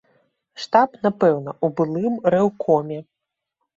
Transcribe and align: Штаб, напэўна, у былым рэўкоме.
Штаб, 0.61 0.95
напэўна, 1.05 1.53
у 1.67 1.71
былым 1.81 2.15
рэўкоме. 2.37 2.99